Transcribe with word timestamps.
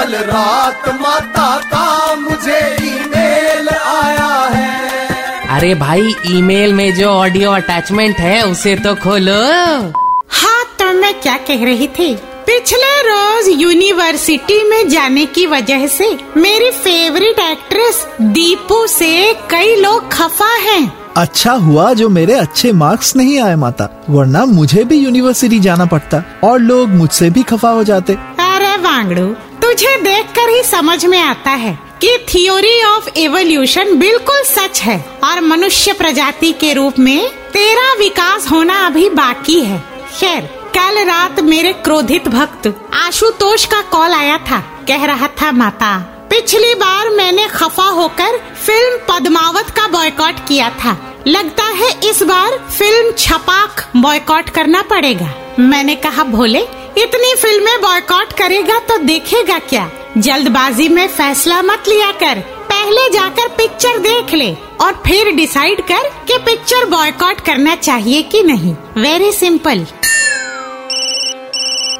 कल 0.00 0.14
रात 0.16 0.88
माता 1.00 1.48
का 1.62 2.14
मुझे 2.16 2.58
ईमेल 2.82 3.68
आया 3.68 4.28
है। 4.52 5.48
अरे 5.56 5.74
भाई 5.74 6.14
ईमेल 6.26 6.72
में 6.74 6.92
जो 6.94 7.08
ऑडियो 7.08 7.50
अटैचमेंट 7.50 8.18
है 8.18 8.40
उसे 8.42 8.74
तो 8.76 8.94
खोलो। 8.94 9.34
हाँ 10.30 10.62
तो 10.78 10.92
मैं 11.00 11.12
क्या 11.20 11.36
कह 11.48 11.64
रही 11.64 11.88
थी? 11.88 12.14
पिछले 12.46 12.94
रोज 13.02 13.48
यूनिवर्सिटी 13.62 14.62
में 14.70 14.88
जाने 14.88 15.26
की 15.26 15.46
वजह 15.46 15.86
से 15.88 16.08
मेरी 16.36 16.70
फेवरेट 16.78 17.40
एक्ट्रेस 17.40 18.04
दीपू 18.20 18.86
से 18.86 19.12
कई 19.50 19.76
लोग 19.76 20.10
खफा 20.12 20.52
हैं। 20.62 20.80
अच्छा 21.16 21.52
हुआ 21.66 21.92
जो 21.92 22.08
मेरे 22.08 22.34
अच्छे 22.36 22.72
मार्क्स 22.72 23.14
नहीं 23.16 23.38
आए 23.40 23.54
माता 23.56 23.88
वरना 24.10 24.44
मुझे 24.46 24.84
भी 24.84 24.96
यूनिवर्सिटी 24.96 25.60
जाना 25.60 25.86
पड़ता 25.86 26.24
और 26.44 26.58
लोग 26.60 26.88
मुझसे 26.88 27.30
भी 27.30 27.42
खफा 27.42 27.70
हो 27.70 27.84
जाते। 27.84 28.12
अरे 28.40 28.76
वांगड़ू 28.82 29.28
तुझे 29.80 29.96
देखकर 29.96 30.48
ही 30.48 30.62
समझ 30.62 31.04
में 31.06 31.18
आता 31.18 31.50
है 31.50 31.72
कि 32.00 32.08
थ्योरी 32.28 32.82
ऑफ़ 32.82 33.08
एवोल्यूशन 33.18 33.94
बिल्कुल 33.98 34.42
सच 34.44 34.80
है 34.80 34.98
और 35.24 35.40
मनुष्य 35.40 35.92
प्रजाति 35.92 36.52
के 36.52 36.72
रूप 36.72 36.98
में 36.98 37.28
तेरा 37.52 37.92
विकास 37.94 38.50
होना 38.50 38.74
अभी 38.86 39.08
बाकी 39.10 39.58
है। 39.60 39.78
खैर, 40.18 40.40
कल 40.76 40.98
रात 41.04 41.40
मेरे 41.40 41.72
क्रोधित 41.72 42.28
भक्त 42.28 42.68
आशुतोष 42.94 43.64
का 43.64 43.80
कॉल 43.82 44.12
आया 44.12 44.36
था। 44.38 44.60
कह 44.88 45.04
रहा 45.04 45.28
था, 45.42 45.52
माता, 45.52 45.96
पिछली 46.30 46.74
बार 46.74 47.10
मैंने 47.10 47.46
खफा 47.48 47.86
होकर 47.90 48.38
फ़िल्म 48.66 48.98
पद्मावत 49.08 49.70
का 49.70 49.86
बॉयकॉट 49.88 50.46
किया 50.48 50.68
था। 50.84 50.96
लगता 51.26 51.64
है 51.64 51.90
इस 52.10 52.22
बार 52.22 52.58
फ़िल्म 52.70 53.12
छपाक 53.12 53.88
बॉयकॉट 53.96 54.50
करना 54.50 54.82
पड़ेगा। 54.82 55.34
मैंने 55.58 55.94
कहा, 55.94 56.24
भोले 56.24 56.66
इतनी 57.00 57.34
फ़िल्में 57.34 57.80
बॉयकॉट 57.80 58.32
करेगा 58.32 58.78
तो 58.78 58.96
देखेगा 58.98 59.58
क्या? 59.58 59.90
जल्दबाजी 60.18 60.88
में 60.88 61.06
फैसला 61.08 61.60
मत 61.62 61.84
लिया 61.88 62.10
कर। 62.12 62.40
पहले 62.70 63.08
जाकर 63.10 63.48
पिक्चर 63.48 63.98
देख 63.98 64.34
ले 64.34 64.52
और 64.80 65.02
फिर 65.06 65.30
डिसाइड 65.30 65.80
कर 65.80 66.08
कि 66.28 66.38
पिक्चर 66.38 66.84
बॉयकॉट 66.86 67.40
करना 67.40 67.74
चाहिए 67.74 68.22
कि 68.22 68.42
नहीं। 68.42 68.74
वेरी 68.98 69.32
सिंपल 69.32 69.86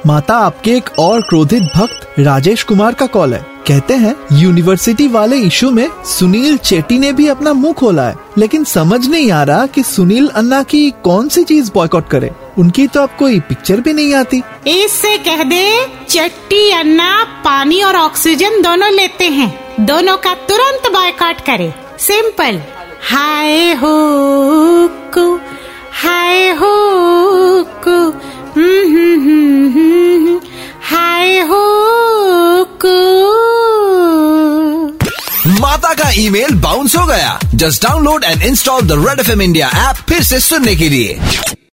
माता, 0.07 0.35
आपके 0.35 0.71
एक 0.71 0.91
और 0.99 1.21
क्रोधित 1.21 1.63
भक्त 1.77 2.15
राजेश 2.19 2.63
कुमार 2.63 2.95
का 2.95 3.07
कॉल 3.07 3.35
है। 3.35 3.47
कहते 3.67 3.95
हैं 3.95 4.15
यूनिवर्सिटी 4.33 5.09
वाले 5.09 5.37
इशू 5.37 5.71
में 5.71 5.89
सुनील 6.05 6.57
चेटी 6.59 6.99
ने 6.99 7.13
भी 7.13 7.29
अपना 7.29 7.53
मुँह 7.53 7.73
खोला 7.73 8.03
है। 8.03 8.17
लेकिन 8.39 8.65
समझ 8.65 9.07
नहीं 9.07 9.31
आ 9.33 9.43
रहा 9.43 9.67
कि 9.67 9.83
सुनील 9.83 10.29
अन्ना 10.29 10.63
की 10.63 10.91
कौन 11.05 11.29
सी 11.29 11.45
चीज़ 11.45 11.71
बॉयकॉट 11.75 12.09
करे। 12.09 12.31
उनकी 12.59 12.87
तो 12.87 13.03
अब 13.03 13.11
कोई 13.19 13.41
पिक्चर 13.41 13.81
भी 13.81 13.93
नहीं 13.93 14.15
आती। 14.15 14.43
इससे 14.67 15.19
कह 15.19 15.43
दे 15.43 15.87
चट्टी 16.09 16.71
अन्ना 16.71 17.25
पानी 17.45 17.83
और 17.83 17.97
ऑक्सीजन 17.97 18.63
दोनों 18.63 18.93
लेते 18.93 19.25
हैं। 19.25 19.77
दोनों 19.81 20.17
का 20.17 20.35
तुरंत 20.35 20.93
बॉयकॉट 20.93 21.41
करे। 21.41 21.75
सिंपल 21.99 22.61
हाय 23.03 23.73
हो 23.73 23.97
हाय 25.93 26.49
हो 26.51 26.71
को 27.65 28.11
हम्म, 28.61 28.97
हम्म, 28.97 29.73
हम्म, 29.73 30.41
हाय 30.83 31.39
हो 31.39 31.81
माता 35.47 35.95
का 35.95 36.11
ईमेल 36.11 36.55
बाउंस 36.55 36.97
हो 36.97 37.07
गया। 37.07 37.41
Just 37.55 37.83
download 37.83 38.25
and 38.25 38.43
install 38.43 38.83
the 38.83 38.93
red 38.93 39.21
F 39.21 39.31
M 39.31 39.43
India 39.43 39.69
app 39.69 39.97
फिर 39.97 40.23
से 40.23 40.41
सुनने 40.41 40.77
के 40.77 40.89
लिए। 40.89 41.21